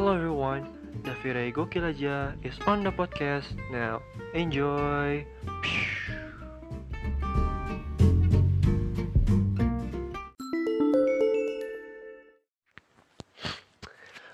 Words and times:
Hello 0.00 0.16
everyone, 0.16 0.64
Davire 1.04 1.52
Gokil 1.52 1.84
aja 1.84 2.32
is 2.40 2.56
on 2.64 2.80
the 2.80 2.88
podcast 2.88 3.52
now. 3.68 4.00
Enjoy. 4.32 5.28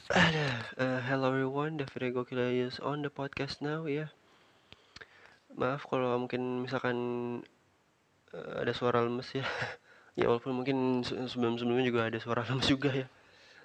Uh, 0.06 1.02
hello 1.10 1.34
everyone, 1.34 1.82
Davire 1.82 2.14
Gokil 2.14 2.38
aja 2.38 2.70
is 2.70 2.78
on 2.78 3.02
the 3.02 3.10
podcast 3.10 3.58
now 3.58 3.90
ya. 3.90 4.14
Maaf 5.50 5.90
kalau 5.90 6.14
mungkin 6.14 6.62
misalkan 6.62 6.98
uh, 8.30 8.62
ada 8.62 8.70
suara 8.70 9.02
lemes 9.02 9.34
ya. 9.34 9.42
ya 10.14 10.30
walaupun 10.30 10.62
mungkin 10.62 11.02
sebelum-sebelumnya 11.02 11.90
juga 11.90 12.06
ada 12.06 12.22
suara 12.22 12.46
lemes 12.46 12.70
juga 12.70 12.94
ya. 12.94 13.10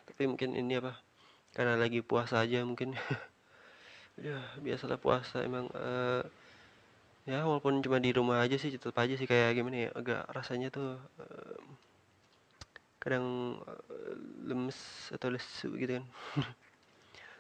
Tapi 0.09 0.25
mungkin 0.25 0.57
ini 0.57 0.81
apa? 0.81 1.10
Karena 1.51 1.75
lagi 1.75 1.99
puasa 2.03 2.43
aja 2.43 2.63
mungkin. 2.63 2.95
ya 4.27 4.37
biasalah 4.59 4.99
puasa 4.99 5.41
emang 5.41 5.71
uh, 5.71 6.21
ya 7.25 7.41
walaupun 7.47 7.79
cuma 7.79 7.97
di 7.97 8.11
rumah 8.11 8.43
aja 8.43 8.59
sih 8.59 8.69
tetap 8.69 8.93
aja 8.99 9.15
sih 9.15 9.25
kayak 9.25 9.55
gimana 9.55 9.87
ya 9.87 9.89
agak 9.95 10.21
rasanya 10.35 10.67
tuh 10.69 10.99
uh, 11.17 11.59
kadang 13.01 13.57
uh, 13.65 14.15
lemes 14.45 14.77
atau 15.15 15.31
lesu 15.31 15.73
gitu 15.79 16.01
kan. 16.01 16.05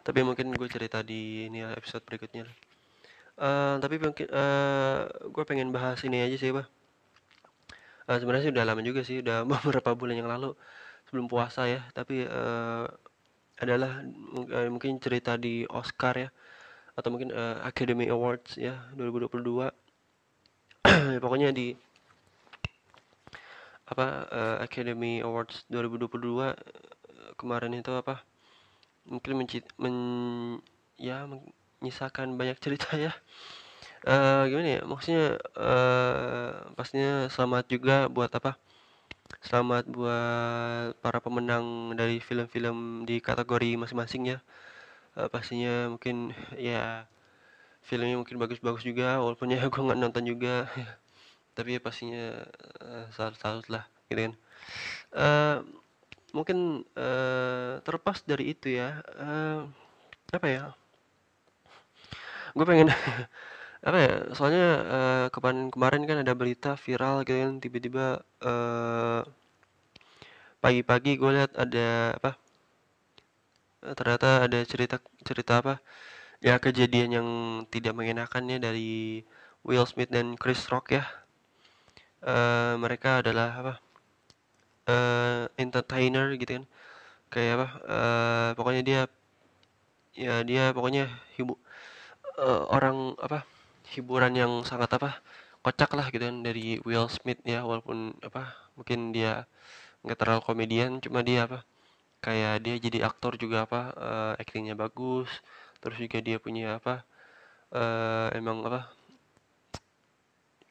Tapi 0.07 0.19
mungkin 0.25 0.49
gue 0.55 0.69
cerita 0.71 1.05
di 1.05 1.51
ini 1.51 1.61
episode 1.61 2.01
berikutnya 2.07 2.49
uh, 3.41 3.75
tapi 3.81 3.97
mungkin 4.01 4.27
uh, 4.29 5.09
gue 5.29 5.43
pengen 5.45 5.73
bahas 5.73 6.01
ini 6.05 6.21
aja 6.25 6.37
sih 6.37 6.53
bah 6.53 6.67
uh, 8.09 8.17
sebenarnya 8.17 8.49
sih 8.49 8.53
udah 8.53 8.65
lama 8.65 8.81
juga 8.85 9.01
sih 9.05 9.23
udah 9.23 9.43
beberapa 9.51 9.95
bulan 9.97 10.19
yang 10.21 10.29
lalu 10.29 10.53
sebelum 11.09 11.27
puasa 11.27 11.67
ya. 11.67 11.81
Tapi 11.91 12.27
uh, 12.27 12.85
adalah 13.61 14.01
uh, 14.49 14.67
mungkin 14.73 14.97
cerita 14.97 15.37
di 15.37 15.69
Oscar 15.69 16.17
ya 16.17 16.29
atau 16.97 17.13
mungkin 17.13 17.29
uh, 17.31 17.61
Academy 17.63 18.09
Awards 18.09 18.57
ya 18.57 18.89
2022 18.97 19.69
pokoknya 21.23 21.53
di 21.53 21.77
apa 23.85 24.07
uh, 24.27 24.57
Academy 24.63 25.21
Awards 25.21 25.67
2022 25.69 26.09
uh, 26.41 26.55
kemarin 27.37 27.77
itu 27.77 27.93
apa 27.93 28.23
mungkin 29.05 29.43
mencit 29.43 29.65
men 29.77 29.95
ya 30.95 31.25
menyisakan 31.25 32.37
banyak 32.37 32.57
cerita 32.61 32.93
ya. 32.95 33.11
Uh, 34.01 34.49
gimana 34.49 34.69
ya 34.77 34.81
maksudnya 34.81 35.37
uh, 35.53 36.73
pastinya 36.73 37.29
selamat 37.29 37.69
juga 37.69 38.09
buat 38.09 38.33
apa 38.33 38.57
selamat 39.39 39.87
buat 39.87 40.99
para 40.99 41.23
pemenang 41.23 41.95
dari 41.95 42.19
film-film 42.19 43.07
di 43.07 43.23
kategori 43.23 43.79
masing-masing 43.79 44.35
ya. 44.35 44.37
Uh, 45.15 45.31
pastinya 45.31 45.87
mungkin 45.87 46.35
ya 46.59 47.07
filmnya 47.87 48.19
mungkin 48.19 48.35
bagus-bagus 48.35 48.83
juga 48.83 49.23
walaupun 49.23 49.55
ya 49.55 49.63
gue 49.71 49.79
nggak 49.79 49.99
nonton 49.99 50.27
juga. 50.27 50.67
Tapi 51.55 51.77
ya 51.77 51.79
pastinya 51.79 52.43
uh, 52.83 53.07
salut-salut 53.15 53.67
lah 53.71 53.87
gitu 54.11 54.27
kan. 54.27 54.33
Uh, 55.15 55.57
mungkin 56.35 56.83
uh, 56.99 57.79
terlepas 57.87 58.23
dari 58.27 58.51
itu 58.51 58.75
ya 58.75 58.99
uh, 59.15 59.63
apa 60.35 60.47
ya? 60.51 60.63
Gue 62.51 62.67
pengen 62.67 62.91
apa 63.81 63.97
ya 63.97 64.13
soalnya 64.37 64.65
uh, 64.95 65.25
kemarin 65.33 65.73
kemarin 65.73 66.03
kan 66.09 66.17
ada 66.21 66.33
berita 66.37 66.77
viral 66.77 67.25
gitu 67.25 67.37
kan 67.41 67.53
tiba-tiba 67.63 68.05
uh, 68.45 69.25
pagi-pagi 70.61 71.17
gue 71.17 71.31
lihat 71.33 71.51
ada 71.57 72.13
apa 72.17 72.31
ternyata 73.97 74.45
ada 74.45 74.59
cerita 74.61 75.01
cerita 75.25 75.53
apa 75.61 75.81
ya 76.41 76.57
kejadian 76.61 77.09
yang 77.17 77.27
tidak 77.73 77.93
mengenakannya 77.97 78.57
dari 78.61 79.21
Will 79.61 79.85
Smith 79.85 80.09
dan 80.09 80.33
Chris 80.41 80.65
Rock 80.73 80.97
ya. 80.97 81.05
Uh, 82.21 82.77
mereka 82.77 83.21
adalah 83.21 83.49
apa 83.61 83.73
uh, 84.89 85.43
entertainer 85.57 86.33
gitu 86.37 86.61
kan. 86.61 86.65
Kayak 87.31 87.53
apa 87.61 87.67
uh, 87.87 88.49
pokoknya 88.57 88.81
dia 88.85 89.01
ya 90.17 90.43
dia 90.43 90.63
pokoknya 90.75 91.07
hibu 91.37 91.55
uh, 92.41 92.67
orang 92.73 93.15
apa 93.21 93.47
hiburan 93.93 94.33
yang 94.41 94.53
sangat 94.69 94.89
apa 94.97 95.09
kocak 95.65 95.91
lah 95.97 96.07
gitu 96.13 96.23
kan 96.25 96.37
dari 96.47 96.81
Will 96.87 97.07
Smith 97.11 97.41
ya 97.45 97.61
walaupun 97.69 98.17
apa 98.25 98.55
mungkin 98.77 99.13
dia 99.15 99.45
nggak 100.03 100.17
terlalu 100.19 100.41
komedian 100.47 100.91
cuma 101.03 101.21
dia 101.21 101.45
apa 101.45 101.59
kayak 102.25 102.55
dia 102.65 102.75
jadi 102.85 102.99
aktor 103.09 103.33
juga 103.37 103.57
apa 103.67 103.81
uh, 103.97 104.33
aktingnya 104.41 104.75
bagus 104.77 105.29
terus 105.81 105.97
juga 106.01 106.17
dia 106.21 106.37
punya 106.41 106.77
apa 106.79 107.05
uh, 107.73 108.27
emang 108.37 108.65
apa 108.67 108.81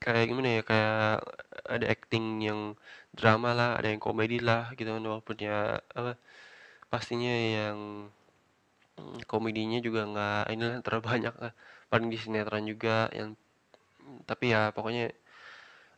kayak 0.03 0.25
gimana 0.33 0.49
ya 0.59 0.63
kayak 0.71 0.97
ada 1.75 1.87
acting 1.95 2.27
yang 2.49 2.61
drama 3.13 3.51
lah 3.59 3.71
ada 3.79 3.89
yang 3.93 4.03
komedi 4.03 4.39
lah 4.41 4.73
gitu 4.79 4.91
kan 4.97 5.05
walaupun 5.05 5.37
ya 5.39 5.79
apa 5.99 6.17
pastinya 6.93 7.31
yang 7.31 7.79
mm, 8.99 9.27
komedinya 9.31 9.79
juga 9.87 10.01
nggak 10.11 10.43
inilah 10.55 10.79
terlalu 10.85 11.05
banyak 11.13 11.35
lah 11.43 11.53
paling 11.91 12.09
di 12.09 12.19
sinetron 12.19 12.65
juga 12.71 13.11
yang 13.11 13.35
tapi 14.25 14.55
ya 14.55 14.71
pokoknya 14.71 15.11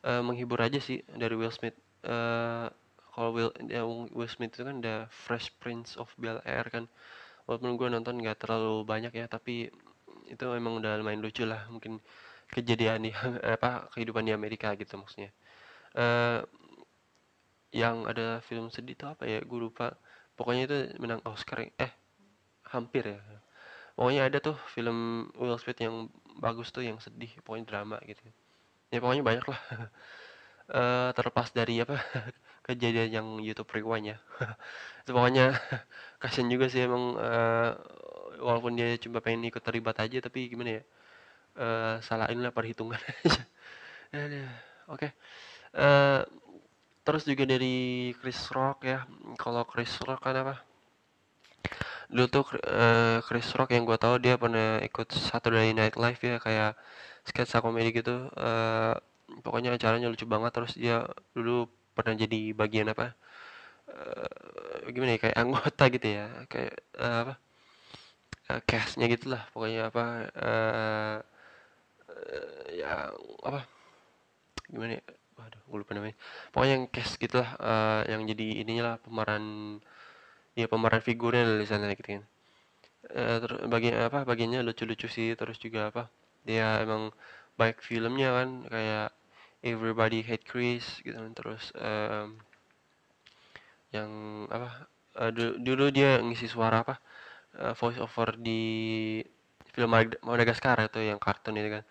uh, 0.09 0.23
menghibur 0.25 0.59
aja 0.61 0.81
sih 0.83 1.05
dari 1.15 1.37
Will 1.37 1.53
Smith. 1.55 1.77
Uh, 2.03 2.67
kalau 3.13 3.31
Will 3.37 3.53
ya, 3.69 3.85
Will 3.87 4.31
Smith 4.31 4.57
itu 4.57 4.65
kan 4.65 4.81
ada 4.81 5.07
Fresh 5.13 5.53
Prince 5.61 5.95
of 6.01 6.09
Bel 6.17 6.41
Air 6.49 6.67
kan. 6.73 6.85
Walaupun 7.47 7.77
gue 7.77 7.89
nonton 7.93 8.17
nggak 8.19 8.43
terlalu 8.43 8.87
banyak 8.87 9.13
ya 9.13 9.27
tapi 9.29 9.69
itu 10.31 10.45
emang 10.55 10.81
udah 10.81 10.97
lumayan 10.97 11.21
lucu 11.21 11.45
lah 11.45 11.67
mungkin 11.69 11.99
kejadian 12.49 13.05
di 13.05 13.11
apa 13.57 13.93
kehidupan 13.93 14.25
di 14.27 14.33
Amerika 14.33 14.73
gitu 14.75 14.97
maksudnya. 14.97 15.31
Uh, 15.93 16.41
yang 17.73 18.05
ada 18.05 18.41
film 18.45 18.69
sedih 18.69 18.97
itu 18.97 19.05
apa 19.09 19.25
ya? 19.29 19.41
Gue 19.45 19.69
lupa. 19.69 19.97
Pokoknya 20.33 20.63
itu 20.65 20.79
menang 20.97 21.21
Oscar 21.29 21.69
eh 21.77 21.93
hampir 22.73 23.05
ya 23.05 23.21
pokoknya 23.97 24.29
ada 24.29 24.39
tuh 24.41 24.57
film 24.73 25.29
Will 25.37 25.59
Smith 25.61 25.81
yang 25.81 26.09
bagus 26.41 26.73
tuh 26.73 26.85
yang 26.85 26.97
sedih 26.99 27.31
pokoknya 27.45 27.65
drama 27.69 27.97
gitu. 28.09 28.21
Ya 28.93 28.99
pokoknya 29.01 29.25
banyak 29.25 29.47
lah. 29.49 29.61
Uh, 30.73 31.11
terlepas 31.17 31.49
dari 31.53 31.81
apa 31.83 32.01
kejadian 32.67 33.11
yang 33.13 33.29
YouTube 33.41 33.69
Rewind 33.73 34.17
ya. 34.17 34.17
Itu 35.05 35.13
pokoknya 35.13 35.57
kasian 36.23 36.49
juga 36.49 36.69
sih 36.73 36.85
emang 36.85 37.17
uh, 37.19 37.77
walaupun 38.41 38.79
dia 38.79 38.97
cuma 38.99 39.21
pengen 39.21 39.49
ikut 39.49 39.63
terlibat 39.63 40.01
aja 40.03 40.19
tapi 40.19 40.51
gimana 40.51 40.81
ya 40.81 40.83
uh, 41.59 41.95
salah 42.01 42.29
inilah 42.33 42.55
perhitungan 42.55 42.99
aja. 42.99 43.43
Oke. 44.13 44.43
Okay. 44.89 45.11
uh, 45.77 46.25
terus 47.03 47.27
juga 47.27 47.45
dari 47.45 48.11
Chris 48.21 48.39
Rock 48.55 48.87
ya. 48.87 49.05
Kalau 49.37 49.67
Chris 49.67 49.93
Rock 50.05 50.23
kan 50.23 50.37
apa 50.39 50.72
dulu 52.12 52.27
tuh 52.28 52.45
uh, 52.69 53.25
Chris 53.25 53.49
Rock 53.56 53.73
yang 53.73 53.89
gue 53.89 53.97
tahu 53.97 54.21
dia 54.21 54.37
pernah 54.37 54.78
ikut 54.84 55.09
satu 55.17 55.49
dari 55.49 55.73
Night 55.73 55.97
Live 55.97 56.21
ya 56.21 56.37
kayak 56.37 56.77
sketsa 57.25 57.65
komedi 57.65 57.89
gitu 57.97 58.28
uh, 58.37 58.95
pokoknya 59.41 59.73
acaranya 59.73 60.12
lucu 60.12 60.28
banget 60.28 60.53
terus 60.53 60.73
dia 60.77 61.09
dulu 61.33 61.73
pernah 61.97 62.12
jadi 62.12 62.53
bagian 62.53 62.93
apa 62.93 63.17
uh, 63.89 64.84
gimana 64.93 65.17
ya 65.17 65.21
kayak 65.25 65.37
anggota 65.41 65.84
gitu 65.89 66.09
ya 66.21 66.27
kayak 66.53 66.75
uh, 67.00 67.17
apa 67.25 67.34
uh, 68.53 68.61
castnya 68.69 69.09
gitulah 69.09 69.43
pokoknya 69.56 69.89
apa 69.89 70.05
uh, 70.37 71.17
uh, 72.12 72.65
ya 72.77 73.09
apa 73.41 73.65
gimana 74.69 75.00
ya 75.00 75.05
waduh 75.41 75.62
gue 75.65 75.79
lupa 75.81 75.93
namanya 75.97 76.17
pokoknya 76.53 76.73
yang 76.77 76.84
cast 76.93 77.17
gitulah 77.17 77.56
uh, 77.56 78.05
yang 78.05 78.29
jadi 78.29 78.61
ininya 78.61 78.82
lah 78.85 78.97
pemeran 79.00 79.44
ya 80.58 80.66
pemeran 80.69 81.02
figurnya 81.04 81.44
dari 81.44 81.66
sana 81.69 81.93
gitu 81.93 82.20
kan. 82.20 82.25
Uh, 83.12 83.37
terus 83.43 83.58
bagian 83.66 83.99
apa 83.99 84.22
bagiannya 84.22 84.62
lucu-lucu 84.62 85.10
sih 85.10 85.34
terus 85.34 85.58
juga 85.58 85.90
apa 85.90 86.06
dia 86.46 86.78
emang 86.87 87.10
baik 87.58 87.82
filmnya 87.82 88.31
kan 88.31 88.49
kayak 88.70 89.10
Everybody 89.62 90.22
Hate 90.22 90.46
Chris 90.46 91.02
gitu 91.02 91.19
kan 91.19 91.34
terus 91.34 91.75
um, 91.78 92.38
yang 93.94 94.10
apa 94.49 94.88
uh, 95.20 95.31
dulu, 95.34 95.93
dia 95.93 96.19
ngisi 96.25 96.49
suara 96.49 96.82
apa 96.82 96.99
uh, 97.60 97.75
voice 97.76 98.00
over 98.00 98.34
di 98.40 98.62
film 99.72 99.90
Madagaskar 100.25 100.81
itu 100.84 101.00
yang 101.00 101.20
kartun 101.20 101.56
itu 101.56 101.81
kan. 101.81 101.84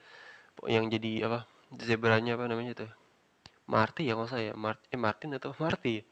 Yang 0.68 0.86
jadi 1.00 1.12
apa 1.30 1.40
zebranya 1.82 2.38
apa 2.38 2.46
namanya 2.46 2.74
tuh 2.86 2.92
Marty 3.66 4.10
ya 4.10 4.14
kalau 4.20 4.30
saya 4.30 4.52
Mart 4.54 4.82
eh 4.92 5.00
Martin 5.00 5.38
atau 5.38 5.56
Marty? 5.58 6.04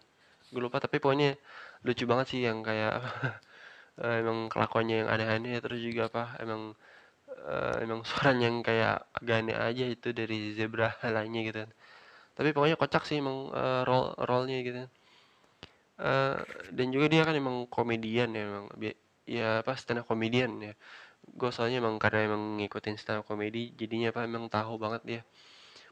Gue 0.50 0.62
lupa 0.64 0.82
tapi 0.82 0.98
pokoknya 0.98 1.38
lucu 1.86 2.04
banget 2.10 2.28
sih 2.32 2.42
yang 2.48 2.60
kayak 2.66 3.00
uh, 4.02 4.16
emang 4.22 4.52
kelakuannya 4.52 5.06
yang 5.06 5.10
aneh-aneh 5.10 5.60
terus 5.64 5.80
juga 5.80 6.12
apa 6.12 6.24
emang 6.44 6.76
uh, 7.48 7.76
emang 7.84 8.04
suaranya 8.08 8.46
yang 8.52 8.60
kayak 8.66 8.96
agak 9.16 9.36
aneh 9.46 9.58
aja 9.58 9.86
itu 9.88 10.10
dari 10.12 10.54
zebra 10.58 10.96
lainnya 11.16 11.42
gitu 11.48 11.62
tapi 12.36 12.50
pokoknya 12.56 12.76
kocak 12.80 13.04
sih 13.04 13.20
emang 13.20 13.52
uh, 13.52 13.84
role 13.84 14.16
role-nya 14.16 14.58
gitu 14.64 14.82
uh, 16.00 16.40
dan 16.72 16.88
juga 16.96 17.06
dia 17.12 17.22
kan 17.28 17.36
emang 17.36 17.68
komedian 17.68 18.32
ya 18.32 18.44
emang 18.48 18.66
ya 19.30 19.62
apa 19.62 19.78
stand 19.78 20.02
up 20.02 20.10
comedian 20.10 20.58
ya. 20.58 20.74
Gue 21.30 21.54
soalnya 21.54 21.78
emang 21.86 22.02
karena 22.02 22.34
emang 22.34 22.58
ngikutin 22.58 22.98
stand 22.98 23.22
up 23.22 23.26
comedy 23.30 23.70
jadinya 23.78 24.10
apa 24.10 24.26
emang 24.26 24.50
tahu 24.50 24.82
banget 24.82 25.02
dia 25.06 25.22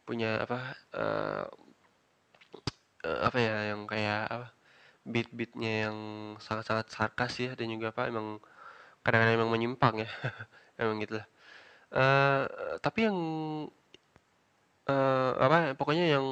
punya 0.08 0.42
apa 0.42 0.58
uh, 0.98 1.46
uh, 3.06 3.20
apa 3.28 3.38
ya 3.38 3.56
yang 3.76 3.86
kayak 3.86 4.26
apa 4.34 4.48
beat-beatnya 5.08 5.72
yang 5.88 5.98
sangat-sangat 6.44 6.88
sarkas 6.92 7.34
ya 7.40 7.52
dan 7.56 7.72
juga 7.72 7.96
apa 7.96 8.12
emang 8.12 8.44
kadang-kadang 9.02 9.36
emang 9.40 9.52
menyimpang 9.56 9.96
ya. 10.04 10.10
Emang 10.82 11.02
gitu 11.02 11.18
lah. 11.18 11.28
Uh, 11.90 12.44
tapi 12.86 13.10
yang 13.10 13.18
uh, 14.86 15.32
apa 15.42 15.74
pokoknya 15.74 16.06
yang 16.20 16.28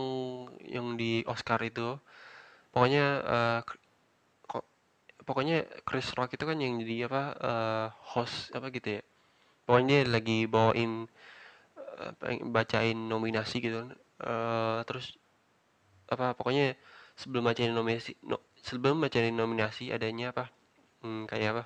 yang 0.61 0.87
di 0.99 1.25
Oscar 1.25 1.57
itu 1.65 1.97
pokoknya 2.69 3.05
uh, 3.25 3.61
pokoknya 5.25 5.65
Chris 5.81 6.13
Rock 6.13 6.37
itu 6.37 6.45
kan 6.45 6.61
yang 6.61 6.77
jadi 6.77 7.09
apa 7.09 7.21
uh, 7.41 7.87
host 8.13 8.53
apa 8.53 8.69
gitu 8.69 8.99
ya. 8.99 9.03
Pokoknya 9.65 10.05
dia 10.05 10.13
lagi 10.13 10.45
bawain 10.45 11.09
uh, 11.97 12.11
bacain 12.53 12.97
nominasi 13.09 13.65
gitu 13.65 13.89
uh, 14.21 14.79
terus 14.85 15.17
apa 16.05 16.37
pokoknya 16.37 16.77
sebelum 17.17 17.49
bacain 17.49 17.73
nominasi 17.73 18.13
no, 18.23 18.37
sebelum 18.65 18.97
bacain 18.97 19.29
nominasi 19.29 19.93
adanya 19.93 20.33
apa? 20.33 20.49
Hmm, 21.05 21.29
kayak 21.29 21.49
apa? 21.53 21.63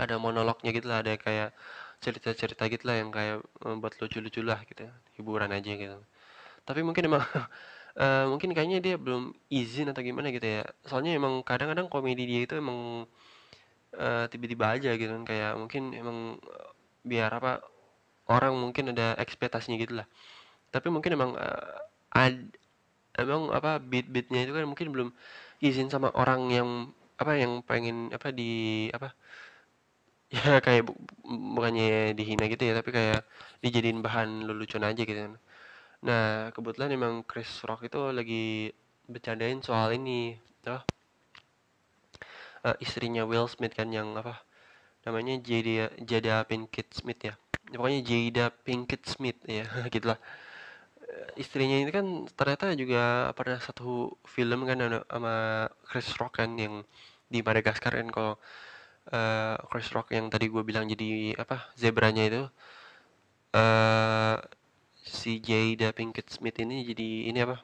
Ada 0.00 0.16
monolognya 0.16 0.72
gitu 0.72 0.88
lah 0.88 1.04
ada 1.04 1.12
kayak 1.20 1.52
cerita-cerita 2.00 2.64
gitu 2.72 2.84
lah 2.88 2.96
yang 3.02 3.10
kayak 3.12 3.44
membuat 3.60 3.98
lucu-lucu 4.00 4.40
lah 4.40 4.62
gitu 4.64 4.88
hiburan 5.20 5.52
aja 5.52 5.72
gitu. 5.76 5.98
Tapi 6.64 6.80
mungkin 6.86 7.12
emang 7.12 7.24
uh, 7.98 8.24
mungkin 8.32 8.56
kayaknya 8.56 8.78
dia 8.80 8.94
belum 8.96 9.34
izin 9.52 9.92
atau 9.92 10.00
gimana 10.00 10.32
gitu 10.32 10.46
ya. 10.46 10.62
Soalnya 10.88 11.12
emang 11.18 11.44
kadang-kadang 11.44 11.92
komedi 11.92 12.24
dia 12.24 12.40
itu 12.46 12.56
emang 12.56 13.04
uh, 13.98 14.24
tiba-tiba 14.32 14.78
aja 14.80 14.90
gitu 14.96 15.10
kan 15.12 15.24
kayak 15.28 15.52
mungkin 15.60 15.92
emang 15.92 16.18
uh, 16.40 16.70
biar 17.04 17.30
apa 17.36 17.60
orang 18.28 18.54
mungkin 18.56 18.96
ada 18.96 19.16
ekspektasinya 19.20 19.76
gitu 19.80 19.98
lah. 20.00 20.06
Tapi 20.72 20.88
mungkin 20.92 21.16
emang 21.16 21.32
uh, 21.36 22.14
ad, 22.14 22.52
emang 23.18 23.50
apa 23.50 23.82
beat-beatnya 23.82 24.46
itu 24.46 24.52
kan 24.54 24.64
mungkin 24.68 24.88
belum 24.94 25.08
izin 25.62 25.88
sama 25.90 26.08
orang 26.14 26.40
yang 26.52 26.68
apa 27.18 27.32
yang 27.34 27.52
pengen 27.66 28.14
apa 28.14 28.28
di 28.30 28.86
apa 28.94 29.08
ya 30.34 30.60
kayak 30.60 30.82
bu, 30.86 30.92
bukannya 31.56 32.12
dihina 32.18 32.44
gitu 32.52 32.62
ya 32.68 32.74
tapi 32.78 32.90
kayak 32.92 33.20
dijadiin 33.64 34.04
bahan 34.04 34.44
lelucon 34.46 34.84
aja 34.84 35.02
gitu 35.08 35.20
kan 35.26 35.34
Nah, 35.98 36.54
kebetulan 36.54 36.94
emang 36.94 37.14
Chris 37.26 37.50
Rock 37.66 37.90
itu 37.90 37.98
lagi 38.14 38.70
bercandain 39.10 39.58
soal 39.66 39.98
ini, 39.98 40.38
apa? 40.62 40.86
Uh, 42.62 42.76
istrinya 42.78 43.26
Will 43.26 43.50
Smith 43.50 43.74
kan 43.74 43.90
yang 43.90 44.14
apa? 44.14 44.38
Namanya 45.06 45.42
Jada 45.42 45.90
Jada 45.98 46.46
Pinkett 46.46 46.94
Smith 46.94 47.18
ya. 47.22 47.34
Pokoknya 47.74 48.00
Jada 48.06 48.46
Pinkett 48.54 49.02
Smith 49.10 49.42
ya, 49.42 49.66
gitulah. 49.94 50.18
Uh, 51.08 51.40
istrinya 51.40 51.80
ini 51.80 51.88
kan 51.88 52.28
ternyata 52.36 52.76
juga 52.76 53.32
pernah 53.32 53.56
satu 53.64 54.12
film 54.28 54.68
kan 54.68 54.76
sama 55.08 55.34
Chris 55.88 56.08
Rock 56.20 56.36
kan 56.44 56.52
yang 56.60 56.84
di 57.32 57.40
Madagaskar 57.40 57.96
kan. 57.96 58.08
Kalau 58.12 58.36
uh, 59.12 59.56
Chris 59.72 59.88
Rock 59.96 60.12
yang 60.12 60.28
tadi 60.28 60.52
gue 60.52 60.62
bilang 60.64 60.84
jadi 60.84 61.32
apa 61.40 61.72
zebranya 61.80 62.28
itu 62.28 62.42
uh, 63.56 64.36
si 65.00 65.40
Jada 65.40 65.96
Pinkett 65.96 66.28
Smith 66.28 66.60
ini 66.60 66.84
jadi 66.84 67.32
ini 67.32 67.38
apa 67.40 67.56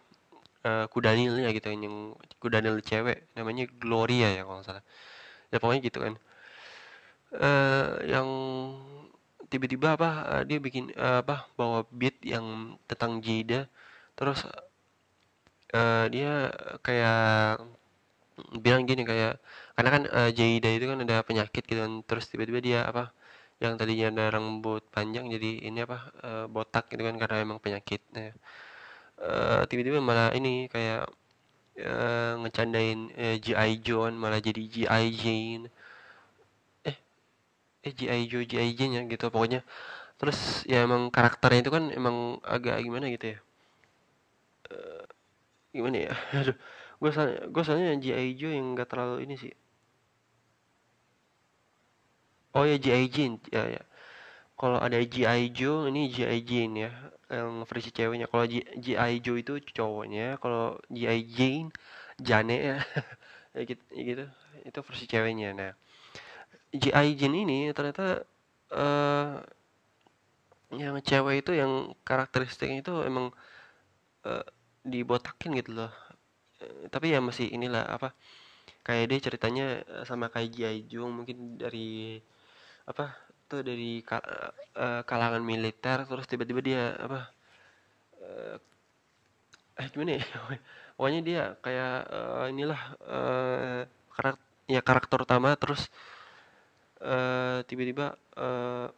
uh, 0.64 0.86
kudanil 0.88 1.36
ya 1.44 1.52
gitu 1.52 1.68
yang 1.68 2.16
kudanil 2.40 2.80
cewek 2.80 3.28
namanya 3.36 3.68
Gloria 3.76 4.32
ya 4.32 4.42
kalau 4.48 4.64
salah. 4.64 4.84
Ya 5.52 5.60
pokoknya 5.60 5.82
gitu 5.84 5.98
kan. 6.00 6.14
Uh, 7.34 8.00
yang 8.08 8.28
tiba-tiba 9.54 9.88
apa 9.96 10.08
uh, 10.32 10.42
dia 10.48 10.58
bikin 10.66 10.90
uh, 10.98 11.22
apa 11.22 11.46
bawa 11.58 11.86
beat 11.94 12.16
yang 12.26 12.76
tentang 12.90 13.22
Jada 13.24 13.70
terus 14.18 14.40
uh, 15.74 16.06
dia 16.14 16.50
kayak 16.86 17.62
bilang 18.64 18.82
gini 18.88 19.02
kayak 19.06 19.38
karena 19.76 19.90
kan 19.94 20.02
uh, 20.10 20.30
Jada 20.38 20.70
itu 20.76 20.84
kan 20.90 20.98
ada 21.04 21.16
penyakit 21.28 21.62
gitu 21.66 21.80
kan. 21.84 21.92
Terus 22.08 22.24
tiba-tiba 22.30 22.58
dia 22.62 22.80
apa 22.90 23.10
yang 23.62 23.74
tadinya 23.78 24.06
ada 24.12 24.24
rambut 24.34 24.82
panjang 24.94 25.30
jadi 25.34 25.50
ini 25.70 25.78
apa 25.86 25.98
uh, 26.26 26.44
botak 26.50 26.90
gitu 26.90 27.02
kan 27.06 27.16
karena 27.22 27.36
emang 27.46 27.58
penyakit 27.62 28.02
ya. 28.14 28.34
uh, 29.22 29.62
tiba-tiba 29.70 29.98
malah 30.02 30.30
ini 30.38 30.66
kayak 30.74 31.06
uh, 31.80 32.32
ngecandain 32.42 33.00
uh, 33.14 33.36
GI 33.44 33.70
Joe 33.86 34.10
malah 34.14 34.40
jadi 34.42 34.62
GI 34.74 35.04
Jane. 35.22 35.64
eh 35.70 35.83
eh 37.86 37.92
GI 37.98 38.22
Joe 38.30 38.44
GI 38.50 38.70
Jane 38.78 38.94
ya 38.98 39.02
gitu 39.12 39.24
pokoknya 39.34 39.60
terus 40.20 40.38
ya 40.72 40.78
emang 40.86 41.02
karakternya 41.14 41.60
itu 41.64 41.72
kan 41.76 41.84
emang 41.98 42.16
agak 42.54 42.76
gimana 42.86 43.06
gitu 43.14 43.26
ya 43.34 43.38
uh, 44.72 45.04
gimana 45.74 45.98
ya 46.10 46.14
aduh 46.40 46.56
gue 47.00 47.10
soalnya 47.14 47.38
gue 47.52 47.62
soalnya 47.66 47.90
GI 48.04 48.28
Joe 48.40 48.52
yang 48.58 48.66
gak 48.78 48.88
terlalu 48.92 49.16
ini 49.26 49.36
sih 49.42 49.52
Oh 52.54 52.64
ya 52.70 52.76
G.I. 52.78 53.04
Jane 53.14 53.36
ya 53.50 53.62
ya. 53.66 53.82
Kalau 54.60 54.78
ada 54.86 54.98
G.I. 55.02 55.50
Joe 55.58 55.90
ini 55.90 56.02
G.I. 56.14 56.38
Jane 56.50 56.74
ya 56.86 56.90
yang 57.30 57.66
versi 57.70 57.90
ceweknya. 57.90 58.26
Kalau 58.32 58.46
G.I. 58.84 59.12
Joe 59.24 59.38
itu 59.42 59.54
cowoknya, 59.76 60.38
kalau 60.42 60.78
G.I. 60.96 61.20
Jane 61.36 61.68
Jane 62.28 62.54
ya. 62.70 62.76
ya 63.56 63.60
gitu, 63.70 63.82
ya 63.96 64.02
gitu. 64.10 64.24
Itu 64.68 64.80
versi 64.86 65.04
ceweknya. 65.10 65.48
Nah, 65.58 65.72
G.I. 66.74 67.14
Jane 67.14 67.46
ini 67.46 67.58
ternyata 67.70 68.26
uh, 68.74 69.38
yang 70.74 70.98
cewek 70.98 71.46
itu 71.46 71.54
yang 71.54 71.94
karakteristiknya 72.02 72.82
itu 72.82 72.94
emang 73.06 73.30
uh, 74.26 74.44
dibotakin 74.82 75.54
gitu 75.62 75.70
loh. 75.84 75.92
Uh, 76.58 76.90
tapi 76.90 77.14
ya 77.14 77.22
masih 77.22 77.46
inilah 77.54 77.86
apa 77.86 78.10
kayak 78.82 79.06
dia 79.10 79.18
ceritanya 79.22 79.66
sama 80.02 80.28
kayak 80.28 80.50
G.I. 80.50 80.78
Joe 80.90 81.06
mungkin 81.08 81.56
dari 81.56 82.18
apa 82.84 83.16
tuh 83.48 83.62
dari 83.64 84.02
ka, 84.02 84.20
uh, 84.76 85.02
kalangan 85.06 85.40
militer 85.40 86.04
terus 86.04 86.26
tiba-tiba 86.28 86.60
dia 86.60 86.82
apa 86.98 87.20
uh, 88.20 88.56
eh 89.80 89.86
gimana 89.90 90.20
ya 90.20 90.24
pokoknya 90.96 91.20
dia 91.24 91.42
kayak 91.64 91.96
uh, 92.10 92.46
inilah 92.52 92.80
uh, 93.04 93.80
karakter 94.14 94.42
ya 94.64 94.80
karakter 94.80 95.18
utama 95.20 95.52
terus 95.60 95.92
tiba-tiba 97.68 98.16
uh, 98.40 98.88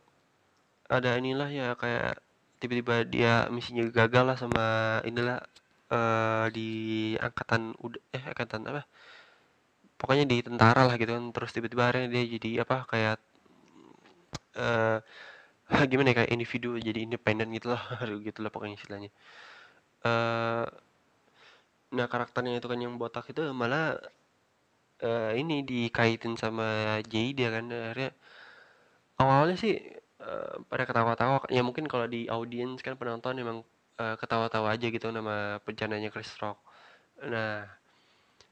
ada 0.86 1.10
inilah 1.18 1.50
ya 1.50 1.74
kayak 1.74 2.22
tiba-tiba 2.62 3.04
dia 3.04 3.32
misinya 3.50 3.84
gagal 3.90 4.24
lah 4.24 4.36
sama 4.38 4.64
inilah 5.04 5.42
uh, 5.90 6.46
di 6.50 6.70
angkatan 7.18 7.74
udah 7.82 8.00
eh 8.14 8.24
angkatan 8.32 8.62
apa? 8.70 8.82
Pokoknya 9.96 10.24
di 10.28 10.38
tentara 10.44 10.86
lah 10.86 10.96
gitu 11.00 11.12
kan. 11.16 11.24
Terus 11.34 11.50
tiba-tiba 11.54 11.82
akhirnya 11.88 12.08
dia 12.12 12.24
jadi 12.38 12.50
apa 12.64 12.76
kayak 12.88 13.18
uh, 14.60 14.98
gimana 15.90 16.14
ya 16.14 16.16
kayak 16.22 16.30
individu 16.32 16.78
jadi 16.78 16.98
independen 17.06 17.50
gitu 17.54 17.74
lah. 17.74 17.82
Gitu 18.26 18.38
lah 18.42 18.50
pokoknya 18.52 18.76
istilahnya. 18.78 19.10
Uh, 20.06 20.66
nah 21.96 22.06
karakternya 22.10 22.58
itu 22.58 22.66
kan 22.70 22.78
yang 22.78 22.94
botak 22.98 23.26
itu 23.30 23.42
malah 23.54 23.98
uh, 25.02 25.32
ini 25.36 25.64
dikaitin 25.66 26.38
sama 26.38 26.98
Jada 27.04 27.46
kan 27.52 27.64
akhirnya 27.68 28.10
awalnya 29.20 29.56
sih 29.56 29.74
uh, 30.20 30.62
pada 30.68 30.84
ketawa-tawa. 30.88 31.44
Ya 31.52 31.60
mungkin 31.64 31.88
kalau 31.90 32.06
di 32.08 32.28
audiens 32.28 32.80
kan 32.84 32.96
penonton 33.00 33.36
emang 33.40 33.58
uh, 34.00 34.14
ketawa-tawa 34.20 34.76
aja 34.76 34.86
gitu 34.88 35.08
nama 35.12 35.60
bencananya 35.64 36.08
Chris 36.12 36.32
Rock. 36.40 36.60
Nah 37.24 37.68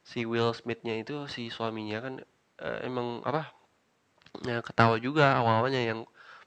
si 0.04 0.28
Will 0.28 0.52
Smithnya 0.52 1.00
itu 1.00 1.24
si 1.32 1.48
suaminya 1.48 1.98
kan 2.04 2.14
uh, 2.60 2.78
emang 2.84 3.24
apa 3.24 3.52
ya 4.44 4.60
ketawa 4.60 4.98
juga 5.00 5.38
awal-awalnya 5.40 5.80
yang 5.80 6.00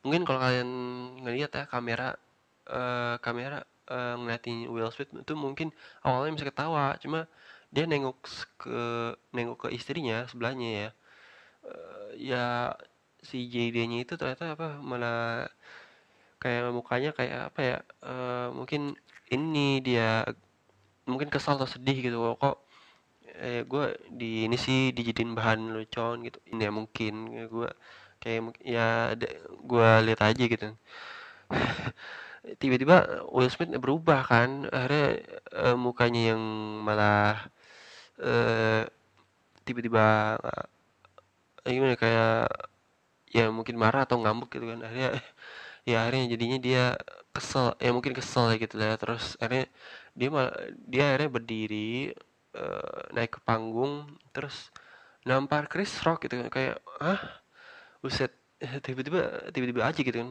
mungkin 0.05 0.27
kalau 0.27 0.39
kalian 0.43 0.69
ngelihat 1.25 1.51
ya 1.55 1.63
kamera 1.65 2.19
uh, 2.69 3.15
kamera 3.23 3.65
uh, 3.89 4.15
ngeliatin 4.19 4.69
Will 4.69 4.91
Smith 4.93 5.09
itu 5.13 5.33
mungkin 5.33 5.73
awalnya 6.03 6.37
bisa 6.37 6.47
ketawa. 6.49 6.95
Cuma 7.01 7.25
dia 7.73 7.85
nengok 7.89 8.17
ke 8.61 8.79
nengok 9.35 9.67
ke 9.67 9.77
istrinya 9.77 10.25
sebelahnya 10.29 10.69
ya. 10.69 10.89
Uh, 11.67 12.09
ya 12.15 12.45
si 13.21 13.49
JD-nya 13.51 14.05
itu 14.05 14.13
ternyata 14.15 14.55
apa 14.55 14.79
malah 14.79 15.51
kayak 16.39 16.69
mukanya 16.71 17.11
kayak 17.17 17.51
apa 17.51 17.59
ya 17.61 17.77
uh, 18.05 18.47
mungkin 18.53 18.93
ini 19.33 19.83
dia 19.83 20.23
mungkin 21.09 21.27
kesal 21.33 21.57
atau 21.57 21.67
sedih 21.67 21.97
gitu 22.05 22.17
kok 22.37 22.67
eh 23.37 23.61
gue 23.71 23.85
di 24.09 24.49
ini 24.49 24.57
sih 24.57 24.91
dijadiin 24.97 25.37
bahan 25.37 25.59
lucon 25.75 26.25
gitu. 26.25 26.39
Ini 26.51 26.61
ya 26.67 26.71
mungkin 26.73 27.13
ya 27.37 27.45
gue 27.53 27.69
kayak 28.21 28.39
ya 28.65 28.87
gue 29.71 29.89
lihat 30.09 30.21
aja 30.25 30.43
gitu. 30.53 30.67
Tiba-tiba 32.61 33.27
Will 33.29 33.51
Smith 33.51 33.75
berubah 33.77 34.23
kan 34.25 34.65
akhirnya 34.71 35.07
uh, 35.53 35.77
mukanya 35.77 36.33
yang 36.33 36.41
malah 36.87 37.51
uh, 38.21 38.83
tiba-tiba 39.67 40.37
uh, 40.39 40.65
gimana 41.67 41.99
kayak 41.99 42.47
ya 43.27 43.51
mungkin 43.51 43.75
marah 43.75 44.07
atau 44.07 44.17
ngambek 44.21 44.57
gitu 44.57 44.65
kan. 44.71 44.79
Akhirnya 44.87 45.11
ya 45.89 45.95
akhirnya 46.07 46.25
jadinya 46.33 46.57
dia 46.59 46.83
kesel 47.35 47.75
ya 47.77 47.91
mungkin 47.93 48.13
kesel 48.15 48.55
ya 48.55 48.57
gitu 48.61 48.75
lah. 48.79 48.95
Terus 48.95 49.35
akhirnya 49.41 49.67
dia 50.17 50.29
malah 50.31 50.53
dia 50.87 51.03
akhirnya 51.13 51.29
berdiri 51.31 52.15
uh, 52.55 53.11
naik 53.13 53.37
ke 53.37 53.39
panggung 53.43 54.07
terus 54.31 54.71
nampar 55.27 55.67
Chris 55.67 55.91
Rock 56.03 56.25
gitu 56.25 56.39
kan. 56.39 56.47
Kayak 56.49 56.75
ah 57.03 57.21
buset 58.01 58.31
tiba-tiba 58.85 59.51
tiba-tiba 59.51 59.81
aja 59.85 59.99
gitu 59.99 60.17
kan. 60.23 60.29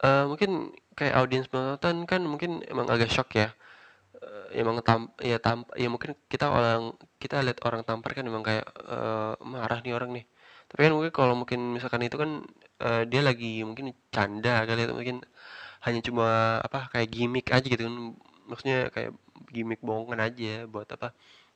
Uh, 0.00 0.24
mungkin 0.32 0.72
kayak 0.96 1.12
audiens 1.12 1.44
penonton 1.44 2.08
kan 2.08 2.24
mungkin 2.24 2.64
emang 2.72 2.88
agak 2.88 3.12
shock 3.12 3.36
ya 3.36 3.52
emang 4.52 4.76
tam 4.86 5.00
ya 5.30 5.36
tam 5.40 5.64
ya 5.82 5.88
mungkin 5.94 6.12
kita 6.32 6.46
orang 6.52 6.92
kita 7.22 7.40
lihat 7.46 7.58
orang 7.66 7.82
tampar 7.88 8.10
kan 8.16 8.24
emang 8.30 8.44
kayak 8.48 8.66
uh, 8.94 9.34
marah 9.52 9.80
nih 9.84 9.94
orang 9.96 10.10
nih. 10.16 10.24
Tapi 10.70 10.80
kan 10.86 10.92
mungkin 10.96 11.12
kalau 11.18 11.34
mungkin 11.40 11.60
misalkan 11.76 12.02
itu 12.06 12.16
kan 12.22 12.30
uh, 12.84 13.02
dia 13.10 13.20
lagi 13.28 13.64
mungkin 13.68 13.86
canda 14.14 14.62
kali 14.68 14.80
itu 14.86 14.94
mungkin 14.98 15.18
hanya 15.86 16.00
cuma 16.08 16.26
apa 16.66 16.78
kayak 16.92 17.08
gimmick 17.14 17.46
aja 17.56 17.66
gitu 17.72 17.82
kan. 17.88 17.96
Maksudnya 18.50 18.78
kayak 18.94 19.10
gimmick 19.54 19.80
bohongan 19.88 20.20
aja 20.26 20.66
buat 20.72 20.88
apa 20.96 21.08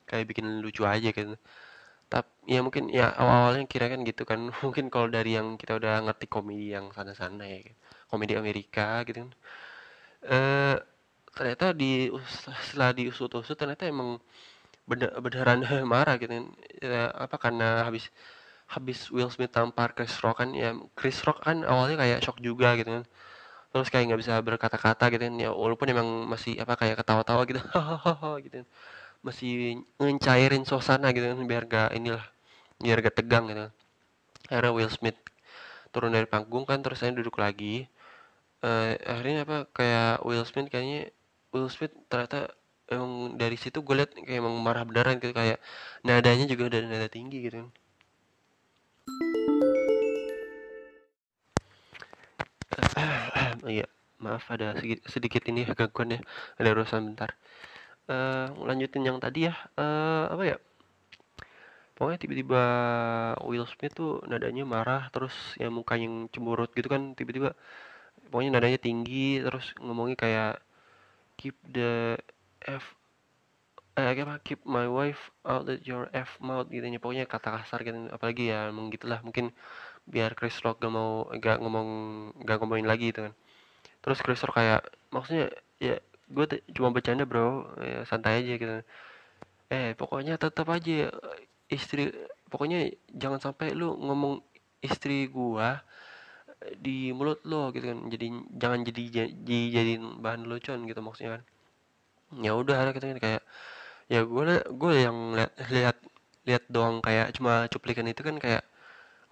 kayak 0.09 0.25
bikin 0.29 0.45
lucu 0.63 0.83
aja 0.87 1.09
gitu. 1.13 1.37
Tapi 2.11 2.29
ya 2.53 2.59
mungkin 2.65 2.83
ya 2.93 3.05
awal-awalnya 3.21 3.65
kira 3.73 3.85
kan 3.93 4.01
gitu 4.09 4.23
kan. 4.29 4.39
Mungkin 4.65 4.85
kalau 4.93 5.07
dari 5.09 5.37
yang 5.37 5.57
kita 5.61 5.73
udah 5.79 5.93
ngerti 6.05 6.25
komedi 6.29 6.73
yang 6.75 6.85
sana-sana 6.97 7.43
ya 7.49 7.59
komedi 8.11 8.33
Amerika 8.37 9.01
gitu 9.07 9.25
kan. 9.25 9.31
Eh 10.25 10.75
ternyata 11.35 11.75
di 11.75 12.07
setelah 12.71 12.91
diusut-usut 12.95 13.55
ternyata 13.59 13.83
emang 13.85 14.17
bener 14.89 15.09
beneran 15.19 15.59
marah 15.93 16.15
gitu. 16.21 16.33
Ya, 16.81 17.11
apa 17.11 17.35
karena 17.41 17.85
habis 17.85 18.09
habis 18.65 19.09
Will 19.13 19.29
Smith 19.29 19.53
tampar 19.53 19.93
Chris 19.93 20.17
Rock 20.23 20.41
kan 20.41 20.49
ya 20.57 20.73
Chris 20.97 21.21
Rock 21.21 21.45
kan 21.45 21.61
awalnya 21.67 22.01
kayak 22.01 22.19
shock 22.25 22.39
juga 22.41 22.73
gitu 22.79 22.89
kan. 23.01 23.05
Terus 23.73 23.87
kayak 23.91 24.05
nggak 24.09 24.21
bisa 24.23 24.33
berkata-kata 24.39 25.05
gitu 25.13 25.23
kan 25.27 25.35
ya 25.35 25.51
walaupun 25.51 25.87
emang 25.91 26.07
masih 26.31 26.55
apa 26.63 26.73
kayak 26.79 26.95
ketawa-tawa 27.03 27.43
gitu 27.49 27.61
gitu 28.45 28.55
kan. 28.63 28.67
Masih 29.25 29.81
ngecairin 29.99 30.63
suasana 30.63 31.11
gitu 31.11 31.25
kan 31.33 31.39
biar 31.49 31.63
gak 31.65 31.89
inilah 31.97 32.23
biar 32.79 32.97
gak 33.03 33.17
tegang 33.19 33.45
gitu 33.51 33.67
kan. 33.69 33.73
Akhirnya 34.49 34.71
Will 34.77 34.91
Smith 34.93 35.17
turun 35.91 36.13
dari 36.13 36.27
panggung 36.29 36.63
kan 36.69 36.79
terus 36.83 37.01
saya 37.01 37.15
duduk 37.15 37.39
lagi. 37.41 37.87
Uh, 38.65 38.97
akhirnya 39.05 39.45
apa 39.45 39.57
kayak 39.75 40.25
Will 40.25 40.45
Smith 40.47 40.69
kayaknya 40.73 41.13
Will 41.55 41.71
Smith 41.71 41.95
ternyata 42.11 42.51
emang 42.91 43.39
dari 43.39 43.55
situ 43.55 43.79
gue 43.79 43.95
liat 43.95 44.11
kayak 44.11 44.43
emang 44.43 44.59
marah 44.59 44.83
beneran 44.83 45.23
gitu 45.23 45.31
kayak 45.31 45.63
nadanya 46.03 46.45
juga 46.51 46.67
udah 46.67 46.79
nada 46.83 47.07
tinggi 47.07 47.47
gitu 47.47 47.63
kan. 47.63 47.69
Iya 53.65 53.87
maaf 54.21 54.45
ada 54.51 54.77
sedikit, 55.07 55.41
ini 55.49 55.65
gangguan 55.65 56.19
ya 56.19 56.21
ada 56.59 56.69
urusan 56.75 57.01
bentar. 57.07 57.33
Uh, 58.05 58.53
lanjutin 58.67 59.01
yang 59.07 59.17
tadi 59.23 59.47
ya 59.47 59.55
uh, 59.79 60.27
apa 60.29 60.43
ya? 60.43 60.57
Pokoknya 61.95 62.19
tiba-tiba 62.19 62.63
Will 63.47 63.63
Smith 63.71 63.95
tuh 63.95 64.19
nadanya 64.27 64.67
marah 64.67 65.07
terus 65.15 65.31
ya 65.55 65.71
muka 65.71 65.95
yang 65.95 66.27
cemburut 66.29 66.69
gitu 66.75 66.91
kan 66.91 67.15
tiba-tiba 67.15 67.55
pokoknya 68.27 68.59
nadanya 68.59 68.79
tinggi 68.83 69.39
terus 69.39 69.71
ngomongnya 69.79 70.19
kayak 70.19 70.53
keep 71.45 71.57
the 71.69 72.17
F 72.65 72.97
eh 73.93 74.11
apa 74.11 74.41
keep 74.41 74.65
my 74.65 74.89
wife 74.89 75.29
out 75.45 75.69
of 75.69 75.77
your 75.85 76.09
F 76.09 76.41
mouth 76.41 76.65
gitu 76.73 76.81
ya. 76.81 76.97
Pokoknya 76.97 77.29
kata 77.29 77.61
kasar 77.61 77.85
gitu. 77.85 78.09
Apalagi 78.09 78.49
ya 78.49 78.73
emang 78.73 78.89
gitulah 78.89 79.21
mungkin 79.21 79.53
biar 80.09 80.33
Chris 80.33 80.57
Rock 80.65 80.81
gak 80.81 80.89
mau 80.89 81.29
gak 81.37 81.61
ngomong 81.61 81.89
gak 82.41 82.57
ngomongin 82.57 82.89
lagi 82.89 83.13
gitu 83.13 83.29
kan. 83.29 83.33
Terus 84.01 84.19
Chris 84.25 84.41
Rock 84.41 84.57
kayak 84.57 84.89
maksudnya 85.13 85.53
ya 85.77 86.01
gue 86.25 86.45
cuma 86.73 86.89
bercanda 86.89 87.29
bro. 87.29 87.69
Ya, 87.77 88.01
santai 88.09 88.41
aja 88.41 88.53
gitu. 88.57 88.75
Eh 89.69 89.93
pokoknya 89.93 90.41
tetap 90.41 90.65
aja 90.73 91.13
istri 91.69 92.09
pokoknya 92.49 92.89
jangan 93.13 93.37
sampai 93.41 93.77
lu 93.77 93.93
ngomong 93.97 94.41
istri 94.85 95.25
gua 95.29 95.81
di 96.79 97.11
mulut 97.17 97.39
lo 97.47 97.69
gitu 97.75 97.85
kan. 97.91 97.99
Jadi 98.13 98.27
jangan 98.61 98.79
jadi 98.87 99.03
jadi 99.13 99.57
jadiin 99.75 100.03
bahan 100.23 100.41
lucuan 100.49 100.83
gitu 100.89 100.99
maksudnya 101.05 101.39
kan. 101.39 101.43
Ya 102.45 102.51
udah 102.57 102.75
ada 102.81 102.91
gitu 102.95 103.05
kan 103.11 103.19
kayak 103.21 103.41
ya 104.11 104.21
gue 104.25 104.43
gue 104.81 104.93
yang 105.05 105.17
lihat 105.37 105.51
lihat 105.73 105.97
lihat 106.47 106.63
doang 106.69 107.01
kayak 107.05 107.33
cuma 107.37 107.65
cuplikan 107.73 108.05
itu 108.09 108.21
kan 108.21 108.37
kayak 108.37 108.63